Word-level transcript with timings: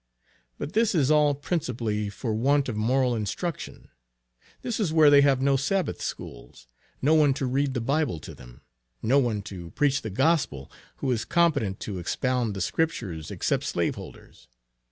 But 0.57 0.73
this 0.73 0.95
is 0.95 1.11
all 1.11 1.35
principally 1.35 2.09
for 2.09 2.33
want 2.33 2.67
of 2.67 2.75
moral 2.75 3.13
instruction. 3.15 3.89
This 4.63 4.79
is 4.79 4.91
where 4.91 5.11
they 5.11 5.21
have 5.21 5.43
no 5.43 5.55
Sabbath 5.55 6.01
Schools; 6.01 6.67
no 7.03 7.13
one 7.13 7.35
to 7.35 7.45
read 7.45 7.75
the 7.75 7.81
Bible 7.81 8.17
to 8.21 8.33
them; 8.33 8.61
no 9.03 9.19
one 9.19 9.43
to 9.43 9.69
preach 9.69 10.01
the 10.01 10.09
gospel 10.09 10.71
who 10.95 11.11
is 11.11 11.23
competent 11.23 11.79
to 11.81 11.99
expound 11.99 12.55
the 12.55 12.61
Scriptures, 12.61 13.29
except 13.29 13.63
slaveholders. 13.63 14.47